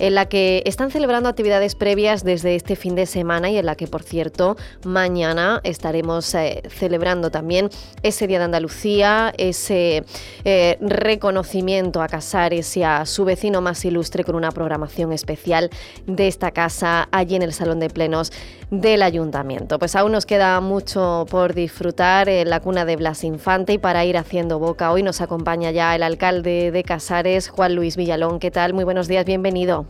en 0.00 0.14
la 0.14 0.26
que 0.26 0.62
están 0.64 0.90
celebrando 0.90 1.28
actividades 1.28 1.74
previas 1.74 2.24
desde 2.24 2.56
este 2.56 2.74
fin 2.74 2.94
de 2.94 3.06
semana 3.06 3.50
y 3.50 3.58
en 3.58 3.66
la 3.66 3.76
que, 3.76 3.86
por 3.86 4.02
cierto, 4.02 4.56
mañana 4.82 5.60
estaremos 5.62 6.34
eh, 6.34 6.62
celebrando 6.68 7.30
también 7.30 7.68
ese 8.02 8.26
Día 8.26 8.38
de 8.38 8.46
Andalucía, 8.46 9.32
ese 9.36 10.04
eh, 10.44 10.78
reconocimiento 10.80 12.02
a 12.02 12.08
Casares 12.08 12.76
y 12.76 12.82
a 12.82 13.04
su 13.04 13.24
vecino 13.24 13.60
más 13.60 13.84
ilustre 13.84 14.24
con 14.24 14.34
una 14.36 14.52
programación 14.52 15.12
especial 15.12 15.70
de 16.06 16.28
esta 16.28 16.50
casa 16.50 17.08
allí 17.12 17.36
en 17.36 17.42
el 17.42 17.52
Salón 17.52 17.78
de 17.78 17.90
Plenos 17.90 18.32
del 18.70 19.02
Ayuntamiento. 19.02 19.78
Pues 19.78 19.96
aún 19.96 20.12
nos 20.12 20.26
queda 20.26 20.60
mucho 20.60 21.26
por 21.28 21.54
disfrutar 21.54 22.28
en 22.28 22.48
la 22.48 22.60
cuna 22.60 22.84
de 22.84 22.96
Blas 22.96 23.24
Infante 23.24 23.74
y 23.74 23.78
para 23.78 24.04
ir 24.04 24.16
haciendo 24.16 24.58
boca. 24.58 24.92
Hoy 24.92 25.02
nos 25.02 25.20
acompaña 25.20 25.72
ya 25.72 25.94
el 25.94 26.02
alcalde 26.02 26.70
de 26.70 26.82
Casares, 26.84 27.48
Juan 27.48 27.74
Luis 27.74 27.96
Villalón. 27.96 28.29
¿Qué 28.38 28.50
tal? 28.50 28.74
Muy 28.74 28.84
buenos 28.84 29.08
días, 29.08 29.24
bienvenido. 29.24 29.86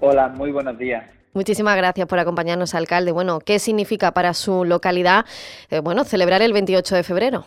Hola, 0.00 0.28
muy 0.28 0.50
buenos 0.50 0.76
días. 0.78 1.04
Muchísimas 1.34 1.76
gracias 1.76 2.08
por 2.08 2.18
acompañarnos, 2.18 2.74
alcalde. 2.74 3.12
Bueno, 3.12 3.38
¿qué 3.40 3.58
significa 3.58 4.12
para 4.12 4.32
su 4.34 4.64
localidad, 4.64 5.24
eh, 5.70 5.80
bueno, 5.80 6.04
celebrar 6.04 6.42
el 6.42 6.52
28 6.52 6.96
de 6.96 7.02
febrero? 7.02 7.44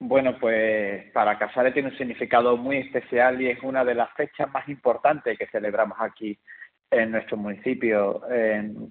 Bueno, 0.00 0.36
pues 0.38 1.10
para 1.12 1.38
Casares 1.38 1.72
tiene 1.72 1.90
un 1.90 1.96
significado 1.96 2.56
muy 2.56 2.78
especial 2.78 3.40
y 3.40 3.48
es 3.48 3.62
una 3.62 3.84
de 3.84 3.94
las 3.94 4.12
fechas 4.14 4.50
más 4.52 4.68
importantes 4.68 5.38
que 5.38 5.46
celebramos 5.46 5.96
aquí 6.00 6.36
en 6.90 7.12
nuestro 7.12 7.36
municipio. 7.36 8.20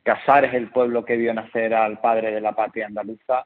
Casares 0.04 0.52
es 0.52 0.58
el 0.58 0.70
pueblo 0.72 1.06
que 1.06 1.18
vio 1.18 1.34
nacer 1.34 1.74
al 1.74 2.00
padre 2.00 2.32
de 2.32 2.42
la 2.42 2.54
patria 2.54 2.88
andaluza 2.88 3.46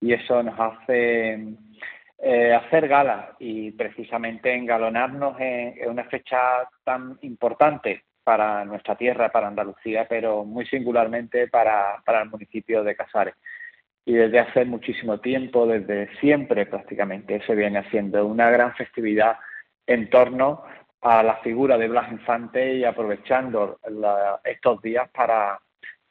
y 0.00 0.12
eso 0.12 0.42
nos 0.42 0.58
hace 0.60 1.56
eh, 2.20 2.52
hacer 2.52 2.88
gala 2.88 3.36
y 3.38 3.70
precisamente 3.70 4.52
engalonarnos 4.52 5.36
en, 5.38 5.88
una 5.88 6.04
fecha 6.04 6.68
tan 6.84 7.16
importante 7.22 8.04
para 8.24 8.64
nuestra 8.64 8.96
tierra, 8.96 9.30
para 9.30 9.48
Andalucía, 9.48 10.06
pero 10.08 10.44
muy 10.44 10.66
singularmente 10.66 11.48
para, 11.48 12.02
para 12.04 12.22
el 12.22 12.28
municipio 12.28 12.82
de 12.82 12.96
Casares. 12.96 13.34
Y 14.04 14.14
desde 14.14 14.40
hace 14.40 14.64
muchísimo 14.64 15.20
tiempo, 15.20 15.66
desde 15.66 16.08
siempre 16.18 16.66
prácticamente, 16.66 17.40
se 17.46 17.54
viene 17.54 17.78
haciendo 17.78 18.26
una 18.26 18.50
gran 18.50 18.74
festividad 18.74 19.36
en 19.86 20.10
torno 20.10 20.64
a 21.00 21.22
la 21.22 21.36
figura 21.36 21.78
de 21.78 21.88
Blas 21.88 22.10
Infante 22.10 22.74
y 22.74 22.84
aprovechando 22.84 23.78
estos 24.44 24.82
días 24.82 25.08
para, 25.10 25.60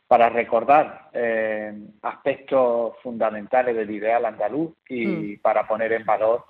para 0.08 0.30
recordar 0.30 1.10
eh, 1.14 1.74
aspectos 2.02 2.94
fundamentales 3.04 3.76
del 3.76 3.92
ideal 3.92 4.26
andaluz 4.26 4.74
y 4.88 5.06
mm. 5.06 5.40
para 5.42 5.68
poner 5.68 5.92
en 5.92 6.06
valor 6.06 6.46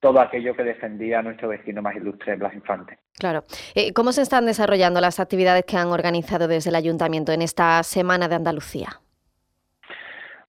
todo 0.00 0.20
aquello 0.20 0.54
que 0.54 0.64
defendía 0.64 1.22
nuestro 1.22 1.48
vecino 1.48 1.82
más 1.82 1.96
ilustre, 1.96 2.36
Blas 2.36 2.54
Infante. 2.54 2.98
Claro. 3.18 3.44
Eh, 3.74 3.92
¿Cómo 3.92 4.12
se 4.12 4.22
están 4.22 4.46
desarrollando 4.46 5.00
las 5.00 5.20
actividades 5.20 5.64
que 5.64 5.76
han 5.76 5.88
organizado 5.88 6.48
desde 6.48 6.70
el 6.70 6.76
Ayuntamiento 6.76 7.32
en 7.32 7.42
esta 7.42 7.82
Semana 7.82 8.28
de 8.28 8.34
Andalucía? 8.34 9.00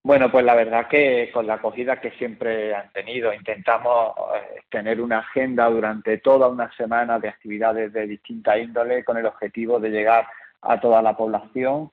Bueno, 0.02 0.30
pues 0.30 0.44
la 0.44 0.54
verdad 0.54 0.86
que 0.88 1.30
con 1.32 1.46
la 1.46 1.54
acogida 1.54 2.00
que 2.00 2.12
siempre 2.12 2.74
han 2.74 2.90
tenido, 2.92 3.32
intentamos 3.34 4.14
eh, 4.36 4.60
tener 4.70 5.00
una 5.00 5.18
agenda 5.18 5.68
durante 5.68 6.18
toda 6.18 6.48
una 6.48 6.70
semana 6.76 7.18
de 7.18 7.28
actividades 7.28 7.92
de 7.92 8.06
distinta 8.06 8.56
índole 8.58 9.04
con 9.04 9.16
el 9.18 9.26
objetivo 9.26 9.80
de 9.80 9.90
llegar 9.90 10.26
a 10.62 10.80
toda 10.80 11.02
la 11.02 11.16
población 11.16 11.90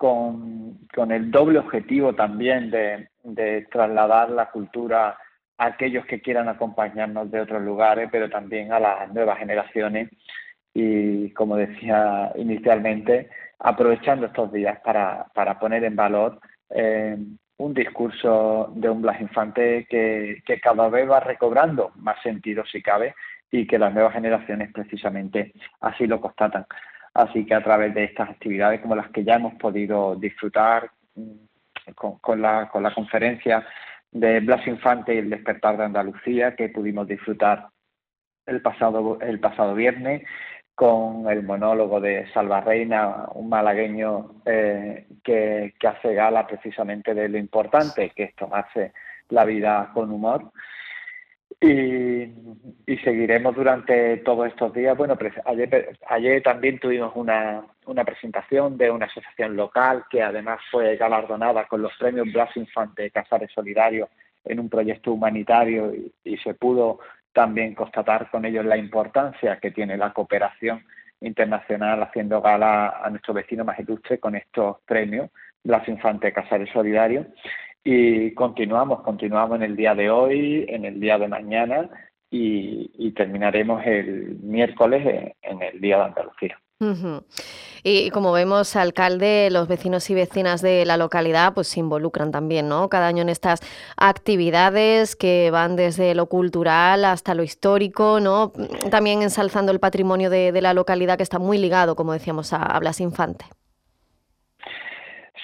con, 0.00 1.10
el 1.10 1.30
doble 1.30 1.58
objetivo 1.58 2.14
también 2.14 2.70
de, 2.70 3.66
trasladar 3.70 4.30
la 4.30 4.50
cultura 4.50 5.18
a 5.58 5.66
aquellos 5.66 6.06
que 6.06 6.22
quieran 6.22 6.48
acompañarnos 6.48 7.30
de 7.30 7.42
otros 7.42 7.62
lugares, 7.62 8.08
pero 8.10 8.30
también 8.30 8.72
a 8.72 8.80
las 8.80 9.12
nuevas 9.12 9.38
generaciones 9.38 10.08
y, 10.72 11.30
como 11.32 11.56
decía 11.56 12.32
inicialmente, 12.36 13.28
aprovechando 13.58 14.26
estos 14.26 14.50
días 14.52 14.80
para, 14.82 15.58
poner 15.60 15.84
en 15.84 15.96
valor 15.96 16.40
eh, 16.70 17.18
un 17.58 17.74
discurso 17.74 18.72
de 18.74 18.88
un 18.88 19.02
Blas 19.02 19.20
Infante 19.20 19.86
que 19.86 20.60
cada 20.62 20.88
vez 20.88 21.10
va 21.10 21.20
recobrando 21.20 21.92
más 21.96 22.22
sentido 22.22 22.64
si 22.64 22.80
cabe 22.80 23.14
y 23.50 23.66
que 23.66 23.78
las 23.78 23.92
nuevas 23.92 24.14
generaciones 24.14 24.72
precisamente 24.72 25.52
así 25.82 26.06
lo 26.06 26.22
constatan. 26.22 26.64
Así 27.14 27.44
que 27.44 27.54
a 27.54 27.62
través 27.62 27.94
de 27.94 28.04
estas 28.04 28.30
actividades 28.30 28.80
como 28.80 28.94
las 28.94 29.10
que 29.10 29.24
ya 29.24 29.34
hemos 29.34 29.54
podido 29.54 30.14
disfrutar 30.16 30.90
mm, 31.14 31.92
con, 31.94 32.40
la, 32.40 32.68
con 32.68 32.82
la 32.82 32.94
conferencia 32.94 33.66
de 34.12 34.40
Blas 34.40 34.66
Infante 34.66 35.14
y 35.14 35.18
el 35.18 35.30
despertar 35.30 35.76
de 35.76 35.84
Andalucía 35.84 36.54
que 36.54 36.68
pudimos 36.68 37.06
disfrutar 37.06 37.68
el 38.46 38.62
pasado, 38.62 39.18
el 39.20 39.40
pasado 39.40 39.74
viernes 39.74 40.22
con 40.74 41.28
el 41.28 41.42
monólogo 41.42 42.00
de 42.00 42.26
Salva 42.32 42.60
Reina, 42.62 43.26
un 43.34 43.48
malagueño 43.48 44.42
eh, 44.46 45.06
que, 45.22 45.74
que 45.78 45.88
hace 45.88 46.14
gala 46.14 46.46
precisamente 46.46 47.12
de 47.12 47.28
lo 47.28 47.38
importante 47.38 48.10
que 48.16 48.24
es 48.24 48.34
tomarse 48.34 48.92
la 49.28 49.44
vida 49.44 49.90
con 49.92 50.10
humor 50.10 50.50
y, 51.60 52.96
seguiremos 53.04 53.54
durante 53.54 54.18
todos 54.18 54.48
estos 54.48 54.72
días. 54.72 54.96
Bueno, 54.96 55.16
ayer, 55.44 55.96
ayer 56.06 56.42
también 56.42 56.78
tuvimos 56.78 57.12
una, 57.14 57.62
una, 57.86 58.04
presentación 58.04 58.76
de 58.76 58.90
una 58.90 59.06
asociación 59.06 59.56
local 59.56 60.04
que 60.10 60.22
además 60.22 60.60
fue 60.70 60.96
galardonada 60.96 61.66
con 61.66 61.82
los 61.82 61.92
premios 61.98 62.32
Blas 62.32 62.54
Infante 62.56 63.10
Casares 63.10 63.50
Solidario 63.52 64.08
en 64.44 64.60
un 64.60 64.68
proyecto 64.68 65.12
humanitario 65.12 65.92
y, 66.24 66.36
se 66.38 66.54
pudo 66.54 67.00
también 67.32 67.74
constatar 67.74 68.30
con 68.30 68.44
ellos 68.44 68.64
la 68.64 68.76
importancia 68.76 69.58
que 69.60 69.70
tiene 69.70 69.96
la 69.96 70.12
cooperación 70.12 70.84
internacional 71.20 72.02
haciendo 72.02 72.40
gala 72.40 73.00
a 73.02 73.10
nuestro 73.10 73.34
vecino 73.34 73.64
más 73.64 73.78
ilustre 73.78 74.18
con 74.18 74.34
estos 74.34 74.78
premios 74.86 75.30
Blas 75.62 75.86
Infante 75.88 76.32
Casares 76.32 76.70
Solidario 76.72 77.26
y 77.84 78.32
continuamos, 78.34 79.02
continuamos 79.02 79.56
en 79.56 79.62
el 79.62 79.76
día 79.76 79.94
de 79.94 80.10
hoy, 80.10 80.66
en 80.68 80.84
el 80.84 81.00
día 81.00 81.18
de 81.18 81.28
mañana 81.28 81.88
y, 82.30 83.10
terminaremos 83.12 83.84
el 83.84 84.38
miércoles 84.42 85.34
en, 85.42 85.62
el 85.62 85.80
Día 85.80 85.96
de 85.98 86.04
Andalucía. 86.04 86.58
Y 87.82 88.10
como 88.10 88.32
vemos, 88.32 88.74
alcalde, 88.76 89.50
los 89.50 89.68
vecinos 89.68 90.08
y 90.08 90.14
vecinas 90.14 90.62
de 90.62 90.86
la 90.86 90.96
localidad 90.96 91.52
pues 91.52 91.68
se 91.68 91.80
involucran 91.80 92.30
también, 92.30 92.68
¿no? 92.68 92.88
Cada 92.88 93.06
año 93.08 93.20
en 93.20 93.28
estas 93.28 93.60
actividades 93.96 95.14
que 95.16 95.50
van 95.50 95.76
desde 95.76 96.14
lo 96.14 96.26
cultural 96.26 97.04
hasta 97.04 97.34
lo 97.34 97.42
histórico, 97.42 98.20
¿no? 98.20 98.52
También 98.90 99.20
ensalzando 99.22 99.72
el 99.72 99.80
patrimonio 99.80 100.30
de, 100.30 100.58
la 100.62 100.72
localidad 100.72 101.18
que 101.18 101.22
está 101.22 101.38
muy 101.38 101.58
ligado, 101.58 101.96
como 101.96 102.14
decíamos, 102.14 102.52
a, 102.54 102.78
Blas 102.78 103.00
Infante. 103.00 103.44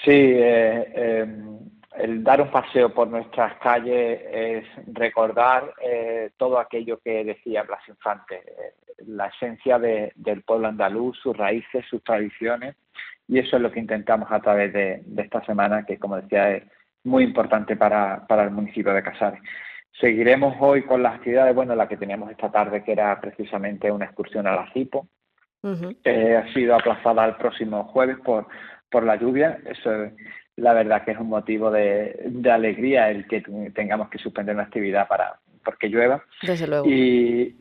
Sí, 0.05 0.13
eh, 0.13 0.93
em, 0.95 1.57
el 1.99 2.23
dar 2.23 2.41
un 2.41 2.51
paseo 2.51 2.93
por 2.93 3.09
nuestras 3.09 3.57
calles 3.59 4.21
es 4.31 4.65
recordar 4.93 5.73
eh, 5.83 6.31
todo 6.37 6.59
aquello 6.59 6.99
que 6.99 7.25
decía 7.25 7.63
Blas 7.63 7.89
Infante, 7.89 8.37
eh, 8.37 9.05
la 9.07 9.27
esencia 9.27 9.79
del 9.79 10.43
pueblo 10.43 10.69
andaluz, 10.69 11.19
sus 11.19 11.37
raíces, 11.37 11.85
sus 11.89 12.03
tradiciones, 12.03 12.77
y 13.29 13.39
eso 13.39 13.57
es 13.57 13.63
lo 13.63 13.71
que 13.71 13.81
intentamos 13.81 14.31
a 14.31 14.41
través 14.41 14.73
de, 14.73 15.03
esta 15.17 15.45
semana, 15.45 15.85
que 15.85 15.99
como 15.99 16.17
decía 16.17 16.51
es 16.53 16.65
muy 17.05 17.25
importante 17.25 17.77
para, 17.77 18.27
el 18.29 18.51
municipio 18.51 18.93
de 18.93 19.03
Casares. 19.03 19.41
Seguiremos 20.01 20.57
hoy 20.61 20.83
con 20.83 21.03
las 21.03 21.15
actividades, 21.15 21.55
bueno, 21.55 21.75
la 21.75 21.89
que 21.89 21.97
teníamos 21.97 22.31
esta 22.31 22.51
tarde, 22.51 22.85
que 22.85 22.93
era 22.93 23.19
precisamente 23.21 23.91
una 23.91 24.07
excursión 24.07 24.47
a 24.47 24.55
la 24.55 24.71
CIPO, 24.73 25.07
ha 25.65 26.53
sido 26.53 26.77
aplazada 26.77 27.25
al 27.25 27.37
próximo 27.37 27.85
jueves 27.85 28.19
por, 28.25 28.47
por 28.91 29.05
la 29.05 29.17
lluvia, 29.17 29.59
eso 29.67 30.11
la 30.57 30.73
verdad 30.73 31.05
que 31.05 31.13
es 31.13 31.19
un 31.19 31.29
motivo 31.29 31.71
de, 31.71 32.31
alegría 32.51 33.11
el 33.11 33.27
que 33.27 33.43
tengamos 33.75 34.09
que 34.09 34.19
suspender 34.19 34.55
una 34.55 34.65
actividad 34.65 35.07
para 35.07 35.39
porque 35.63 35.89
llueva. 35.89 36.23
Desde 36.43 36.67
luego. 36.67 36.87
Y, 36.87 37.55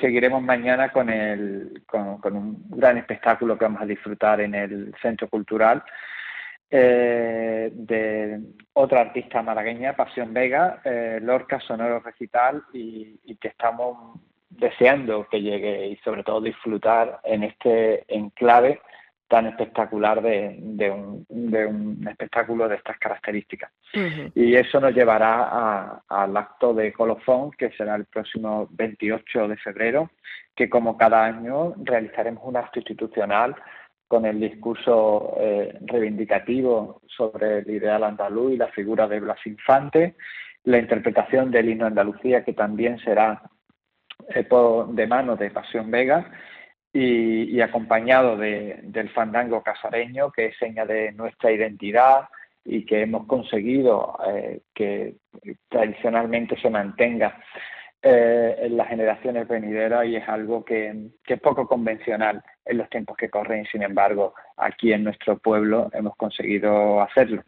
seguiremos 0.00 0.42
mañana 0.42 0.90
con, 0.92 1.08
el, 1.08 1.82
con, 1.86 2.36
un 2.36 2.62
gran 2.68 2.98
espectáculo 2.98 3.56
que 3.56 3.64
vamos 3.64 3.80
a 3.80 3.86
disfrutar 3.86 4.40
en 4.40 4.54
el 4.54 4.94
Centro 5.00 5.28
Cultural 5.28 5.82
eh, 6.70 7.70
de 7.72 8.40
otra 8.74 9.00
artista 9.00 9.42
malagueña, 9.42 9.96
Pasión 9.96 10.34
Vega, 10.34 10.82
eh, 10.84 11.20
Lorca 11.22 11.58
Sonoro 11.60 12.00
Recital, 12.00 12.64
y, 12.74 13.18
y 13.24 13.36
que 13.36 13.48
estamos 13.48 14.20
deseando 14.50 15.26
que 15.30 15.40
llegue 15.40 15.88
y 15.88 15.96
sobre 15.98 16.22
todo 16.22 16.42
disfrutar 16.42 17.20
en 17.24 17.44
este 17.44 18.04
enclave 18.14 18.80
tan 19.28 19.46
espectacular 19.46 20.22
de, 20.22 20.56
de, 20.58 20.90
un, 20.90 21.26
de 21.28 21.66
un, 21.66 22.08
espectáculo 22.08 22.66
de 22.66 22.76
estas 22.76 22.98
características. 22.98 23.70
Y 24.34 24.54
eso 24.54 24.80
nos 24.80 24.94
llevará 24.94 26.02
al 26.08 26.36
acto 26.36 26.72
de 26.72 26.92
colofón, 26.92 27.50
que 27.52 27.70
será 27.72 27.94
el 27.96 28.06
próximo 28.06 28.68
28 28.70 29.48
de 29.48 29.56
febrero, 29.58 30.10
que 30.56 30.68
como 30.68 30.96
cada 30.96 31.24
año 31.24 31.74
realizaremos 31.84 32.42
un 32.44 32.56
acto 32.56 32.80
institucional 32.80 33.54
con 34.08 34.24
el 34.24 34.40
discurso 34.40 35.36
eh, 35.38 35.78
reivindicativo 35.82 37.02
sobre 37.06 37.58
el 37.58 37.70
ideal 37.70 38.04
andaluz 38.04 38.52
y 38.52 38.56
la 38.56 38.68
figura 38.68 39.06
de 39.06 39.20
Blas 39.20 39.46
Infante, 39.46 40.16
la 40.64 40.78
interpretación 40.78 41.50
del 41.50 41.68
himno 41.68 41.86
Andalucía, 41.86 42.42
que 42.42 42.54
también 42.54 42.98
será 43.00 43.42
eh, 44.34 44.48
de 44.88 45.06
mano 45.06 45.36
de 45.36 45.50
Pasión 45.50 45.90
Vega, 45.90 46.30
y, 46.98 47.60
acompañado 47.60 48.36
del 48.36 49.10
fandango 49.10 49.62
casareño, 49.62 50.30
que 50.30 50.46
es 50.46 50.58
seña 50.58 50.84
de 50.84 51.12
nuestra 51.12 51.52
identidad 51.52 52.28
y 52.64 52.84
que 52.84 53.02
hemos 53.02 53.26
conseguido 53.26 54.18
eh, 54.26 54.60
que 54.74 55.16
tradicionalmente 55.68 56.58
se 56.60 56.70
mantenga 56.70 57.40
eh, 58.02 58.56
en 58.60 58.76
las 58.76 58.88
generaciones 58.88 59.48
venideras 59.48 60.06
y 60.06 60.16
es 60.16 60.28
algo 60.28 60.64
que, 60.64 61.10
es 61.26 61.40
poco 61.40 61.66
convencional 61.66 62.42
en 62.64 62.78
los 62.78 62.88
tiempos 62.90 63.16
que 63.16 63.30
corren, 63.30 63.64
sin 63.66 63.82
embargo, 63.82 64.34
aquí 64.56 64.92
en 64.92 65.04
nuestro 65.04 65.38
pueblo 65.38 65.88
hemos 65.92 66.16
conseguido 66.16 67.00
hacerlo. 67.00 67.42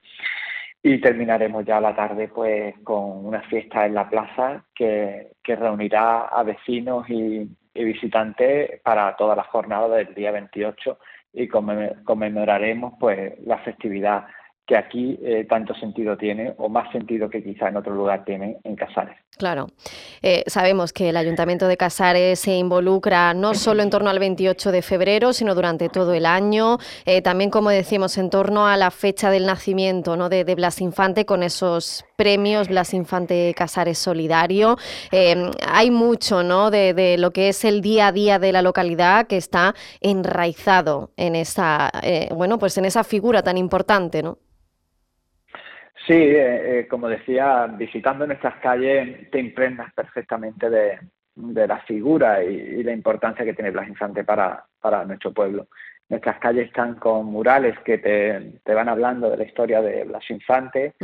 Y 0.83 0.99
terminaremos 0.99 1.65
ya 1.67 1.81
la 1.81 1.95
tarde 1.95 2.29
pues 2.29 2.75
con 2.83 3.27
una 3.27 3.43
fiesta 3.43 3.85
en 3.85 3.95
la 3.95 4.09
plaza 4.09 4.65
que, 4.75 5.33
que 5.43 5.57
reunirá 5.57 6.23
a 6.23 6.43
vecinos 6.43 7.09
y, 7.11 7.47
y 7.75 7.85
visitantes 7.85 8.81
para 8.83 9.15
toda 9.17 9.37
la 9.37 9.45
jornada 9.45 9.89
del 9.97 10.15
día 10.15 10.33
28 10.33 10.99
y 11.33 11.49
conmemoraremos 11.49 12.95
pues 12.99 13.39
la 13.47 13.59
festividad 13.59 14.27
que 14.71 14.77
aquí 14.77 15.19
eh, 15.25 15.47
tanto 15.51 15.75
sentido 15.75 16.17
tiene 16.17 16.55
o 16.59 16.69
más 16.69 16.93
sentido 16.93 17.29
que 17.29 17.43
quizá 17.43 17.71
en 17.71 17.77
otro 17.77 17.93
lugar 17.93 18.25
tiene 18.25 18.59
en 18.63 18.77
Casares. 18.77 19.17
Claro, 19.37 19.67
eh, 20.23 20.45
sabemos 20.47 20.93
que 20.93 21.09
el 21.09 21.17
Ayuntamiento 21.17 21.67
de 21.67 21.77
Casares 21.77 22.39
se 22.39 22.55
involucra 22.55 23.35
no 23.35 23.55
solo 23.55 23.83
en 23.83 23.91
torno 23.91 24.11
al 24.11 24.21
28 24.21 24.71
de 24.71 24.83
febrero, 24.83 25.33
sino 25.33 25.57
durante 25.57 25.89
todo 25.89 26.15
el 26.15 26.25
año, 26.25 26.79
eh, 27.05 27.21
también 27.21 27.51
como 27.51 27.71
decimos 27.71 28.17
en 28.17 28.31
torno 28.31 28.69
a 28.69 28.77
la 28.77 28.93
fecha 28.93 29.29
del 29.33 29.45
nacimiento 29.45 30.17
¿no? 30.17 30.29
de, 30.29 30.45
Blas 30.55 30.81
Infante 30.81 31.27
con 31.27 31.43
esos 31.43 32.05
premios 32.15 32.69
Blas 32.69 32.95
Infante 32.95 33.53
Casares 33.57 33.99
Solidario. 33.99 34.77
hay 35.67 35.91
mucho 35.91 36.45
¿no? 36.45 36.71
De, 36.71 36.95
de, 36.95 37.19
lo 37.19 37.33
que 37.33 37.49
es 37.49 37.65
el 37.65 37.81
día 37.81 38.07
a 38.07 38.13
día 38.13 38.39
de 38.39 38.53
la 38.53 38.63
localidad 38.63 39.27
que 39.27 39.37
está 39.37 39.75
enraizado 40.01 41.11
en 41.17 41.35
esa, 41.35 41.91
bueno, 42.33 42.61
pues 42.61 42.79
en 42.79 42.85
esa 42.85 43.03
figura 43.03 43.43
tan 43.43 43.59
importante, 43.59 44.23
¿no? 44.23 44.39
Sí, 46.07 46.15
eh, 46.15 46.81
eh, 46.81 46.89
como 46.89 47.09
decía, 47.09 47.67
visitando 47.67 48.27
nuestras 48.27 48.57
calles 48.57 49.31
te 49.31 49.39
impregnas 49.39 49.93
perfectamente 49.93 50.71
de, 50.71 50.99
la 51.35 51.81
figura 51.81 52.43
y, 52.43 52.83
la 52.83 52.93
importancia 52.93 53.45
que 53.45 53.55
tiene 53.55 53.71
Blas 53.71 53.89
Infante 53.89 54.25
para, 54.25 54.65
nuestro 55.07 55.33
pueblo. 55.33 55.69
Nuestras 56.09 56.39
calles 56.39 56.67
están 56.67 56.97
con 56.97 57.27
murales 57.27 57.79
que 57.81 57.99
te, 57.99 58.75
van 58.75 58.89
hablando 58.89 59.31
de 59.31 59.37
la 59.37 59.45
historia 59.45 59.81
de 59.81 60.05
Blas 60.05 60.29
Infante, 60.31 60.95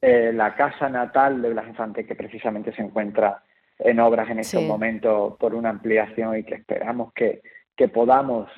eh, 0.00 0.32
la 0.32 0.54
casa 0.54 0.88
natal 0.88 1.42
de 1.42 1.50
Blas 1.50 1.68
Infante 1.68 2.06
que 2.06 2.14
precisamente 2.14 2.72
se 2.72 2.82
encuentra 2.82 3.42
en 3.78 3.98
obras 3.98 4.30
en 4.30 4.38
estos 4.38 4.62
momentos 4.62 5.36
por 5.36 5.54
una 5.54 5.70
ampliación 5.70 6.38
y 6.38 6.44
que 6.44 6.54
esperamos 6.54 7.12
que, 7.12 7.42
que 7.76 7.88
podamos 7.88 8.48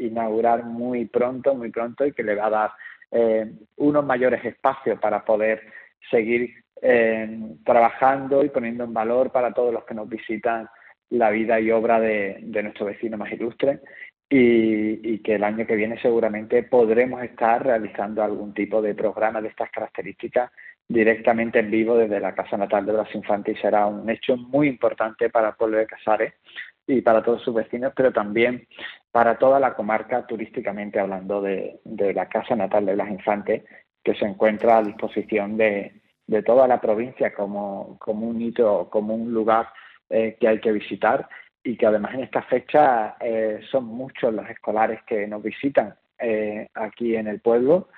inaugurar 0.00 0.64
muy 0.64 1.04
pronto, 1.04 1.54
muy 1.54 1.70
pronto 1.70 2.06
y 2.06 2.12
que 2.12 2.22
le 2.22 2.34
va 2.34 2.46
a 2.46 2.50
dar 2.50 2.70
eh, 3.18 3.50
unos 3.76 4.04
mayores 4.04 4.44
espacios 4.44 4.98
para 5.00 5.24
poder 5.24 5.62
seguir 6.10 6.50
eh, 6.82 7.40
trabajando 7.64 8.44
y 8.44 8.50
poniendo 8.50 8.84
en 8.84 8.92
valor 8.92 9.32
para 9.32 9.54
todos 9.54 9.72
los 9.72 9.86
que 9.86 9.94
nos 9.94 10.06
visitan 10.06 10.68
la 11.08 11.30
vida 11.30 11.58
y 11.58 11.70
obra 11.70 11.98
de, 11.98 12.40
nuestro 12.62 12.84
vecino 12.84 13.16
más 13.16 13.32
ilustre. 13.32 13.80
Y, 14.28 15.18
que 15.20 15.36
el 15.36 15.44
año 15.44 15.66
que 15.66 15.76
viene 15.76 15.98
seguramente 16.02 16.62
podremos 16.64 17.22
estar 17.22 17.64
realizando 17.64 18.22
algún 18.22 18.52
tipo 18.52 18.82
de 18.82 18.94
programa 18.94 19.40
de 19.40 19.48
estas 19.48 19.70
características 19.70 20.50
directamente 20.86 21.60
en 21.60 21.70
vivo 21.70 21.96
desde 21.96 22.20
la 22.20 22.34
Casa 22.34 22.58
Natal 22.58 22.84
de 22.84 22.92
los 22.92 23.14
Infantes 23.14 23.56
y 23.56 23.60
será 23.62 23.86
un 23.86 24.10
hecho 24.10 24.36
muy 24.36 24.68
importante 24.68 25.30
para 25.30 25.48
el 25.48 25.54
pueblo 25.54 25.78
de 25.78 25.86
Casares 25.86 26.34
y 26.86 27.00
para 27.00 27.22
todos 27.22 27.42
sus 27.42 27.54
vecinos, 27.54 27.92
pero 27.96 28.12
también 28.12 28.66
para 29.16 29.38
toda 29.38 29.58
la 29.58 29.72
comarca 29.72 30.26
turísticamente 30.26 31.00
hablando 31.00 31.40
de, 31.40 31.80
la 31.86 32.28
Casa 32.28 32.54
Natal 32.54 32.84
de 32.84 32.92
Blas 32.92 33.10
Infantes, 33.10 33.62
que 34.04 34.14
se 34.14 34.26
encuentra 34.26 34.76
a 34.76 34.82
disposición 34.82 35.56
de, 35.56 36.02
toda 36.44 36.68
la 36.68 36.82
provincia 36.82 37.32
como, 37.32 37.98
un 38.04 38.42
hito, 38.42 38.90
como 38.90 39.14
un 39.14 39.32
lugar 39.32 39.70
eh, 40.10 40.36
que 40.38 40.48
hay 40.48 40.60
que 40.60 40.70
visitar 40.70 41.26
y 41.64 41.78
que 41.78 41.86
además 41.86 42.12
en 42.12 42.24
esta 42.24 42.42
fecha 42.42 43.16
eh, 43.18 43.60
son 43.70 43.86
muchos 43.86 44.34
los 44.34 44.46
escolares 44.50 45.00
que 45.04 45.26
nos 45.26 45.42
visitan 45.42 45.94
eh, 46.18 46.68
aquí 46.74 47.16
en 47.16 47.28
el 47.28 47.40
pueblo 47.40 47.88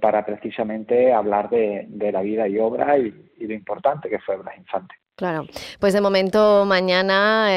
para 0.00 0.24
precisamente 0.24 1.12
hablar 1.12 1.50
de, 1.50 1.86
la 2.10 2.22
vida 2.22 2.48
y 2.48 2.58
obra 2.58 2.96
y, 2.96 3.30
y 3.36 3.46
lo 3.46 3.52
importante 3.52 4.08
que 4.08 4.20
fue 4.20 4.38
Blas 4.38 4.56
Infante. 4.56 4.99
Claro, 5.20 5.44
pues 5.78 5.92
de 5.92 6.00
momento 6.00 6.64
mañana 6.64 7.50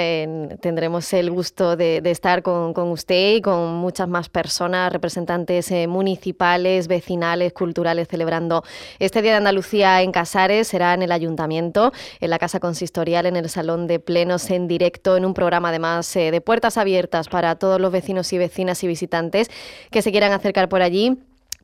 tendremos 0.60 1.14
el 1.14 1.32
gusto 1.32 1.78
de, 1.78 2.02
estar 2.04 2.44
con, 2.44 2.74
usted 2.92 3.36
y 3.36 3.42
con 3.42 3.76
muchas 3.76 4.10
más 4.10 4.28
personas, 4.28 4.92
representantes 4.92 5.72
eh, 5.72 5.88
municipales, 5.88 6.90
vecinales, 6.90 7.54
culturales, 7.54 8.10
celebrando 8.10 8.66
este 9.00 9.22
Día 9.22 9.32
de 9.32 9.38
Andalucía 9.38 10.02
en 10.02 10.12
Casares. 10.12 10.68
Será 10.68 10.94
en 10.94 11.04
el 11.04 11.14
Ayuntamiento, 11.14 11.94
en 12.20 12.32
la 12.32 12.38
Casa 12.38 12.60
Consistorial, 12.60 13.28
en 13.28 13.38
el 13.38 13.48
Salón 13.48 13.88
de 13.88 13.98
Plenos, 14.02 14.50
en 14.50 14.68
directo, 14.68 15.16
en 15.16 15.24
un 15.24 15.34
programa 15.34 15.70
además 15.70 16.14
eh, 16.18 16.32
de 16.32 16.42
puertas 16.42 16.78
abiertas 16.78 17.30
para 17.30 17.56
todos 17.56 17.80
los 17.80 17.94
vecinos 17.94 18.34
y 18.34 18.40
vecinas 18.40 18.84
y 18.84 18.88
visitantes 18.88 19.50
que 19.90 20.02
se 20.02 20.12
quieran 20.12 20.34
acercar 20.34 20.68
por 20.68 20.82
allí 20.82 21.18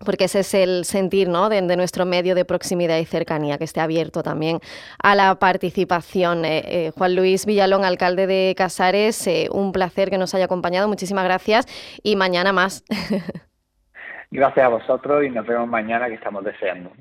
porque 0.03 0.25
ese 0.25 0.39
es 0.39 0.53
el 0.53 0.85
sentir 0.85 1.29
¿no? 1.29 1.49
de, 1.49 1.61
nuestro 1.61 2.05
medio 2.05 2.35
de 2.35 2.45
proximidad 2.45 2.97
y 2.97 3.05
cercanía, 3.05 3.57
que 3.57 3.63
esté 3.63 3.81
abierto 3.81 4.23
también 4.23 4.59
a 5.01 5.15
la 5.15 5.35
participación. 5.35 6.45
Eh, 6.45 6.61
eh, 6.65 6.91
Juan 6.97 7.15
Luis 7.15 7.45
Villalón, 7.45 7.85
alcalde 7.85 8.27
de 8.27 8.53
Casares, 8.57 9.25
eh, 9.27 9.47
un 9.51 9.71
placer 9.71 10.09
que 10.09 10.17
nos 10.17 10.33
haya 10.35 10.45
acompañado, 10.45 10.87
muchísimas 10.87 11.23
gracias 11.23 11.65
y 12.03 12.15
mañana 12.15 12.53
más. 12.53 12.83
Gracias 14.31 14.63
a 14.63 14.69
vosotros 14.69 15.25
y 15.25 15.31
nos 15.31 15.47
vemos 15.47 15.67
mañana 15.67 16.07
que 16.07 16.13
estamos 16.13 16.43
deseando. 16.43 16.91